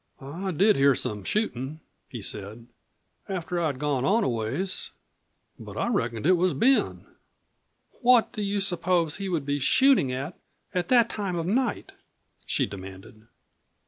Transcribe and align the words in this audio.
"I 0.19 0.49
did 0.49 0.77
hear 0.77 0.95
some 0.95 1.23
shootin'," 1.23 1.79
he 2.09 2.23
said, 2.23 2.65
"after 3.29 3.59
I'd 3.59 3.77
gone 3.77 4.03
on 4.03 4.23
a 4.23 4.27
ways. 4.29 4.93
But 5.59 5.77
I 5.77 5.89
reckoned 5.89 6.25
it 6.25 6.37
was 6.37 6.55
Ben." 6.55 7.05
"What 8.01 8.31
do 8.33 8.41
you 8.41 8.61
suppose 8.61 9.17
he 9.17 9.29
would 9.29 9.45
be 9.45 9.59
shooting 9.59 10.11
at 10.11 10.39
at 10.73 10.87
that 10.87 11.07
time 11.11 11.35
of 11.35 11.45
the 11.45 11.53
night?" 11.53 11.91
she 12.47 12.65
demanded. 12.65 13.27